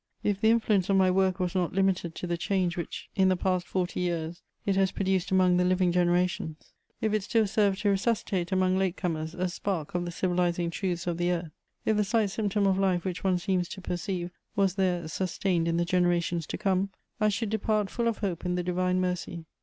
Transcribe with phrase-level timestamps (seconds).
[0.23, 3.35] If the influence of my work was not limited to the change which, in the
[3.37, 7.89] past forty years, it has produced among the living generations; if it still served to
[7.89, 11.51] resuscitate among late comers a spark of the civilizing truths of the earth;
[11.85, 15.77] if the slight symptom of life which one seems to perceive was there sustained in
[15.77, 16.89] the generations to come,
[17.19, 19.45] I should depart full of hope in the divine mercy.